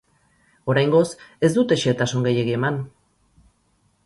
Oraingoz, 0.73 1.03
ez 1.49 1.51
dute 1.59 1.77
xehetasun 1.83 2.27
gehiegi 2.29 2.57
eman. 2.61 2.81